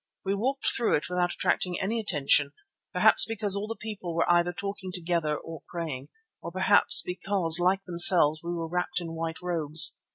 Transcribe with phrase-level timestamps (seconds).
[0.25, 2.53] We walked through it without attracting any attention,
[2.91, 6.09] perhaps because all the people were either talking together, or praying,
[6.41, 9.99] or perhaps because like themselves we were wrapped in white robes.